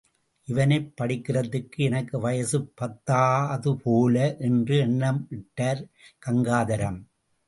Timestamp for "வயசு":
2.19-2.59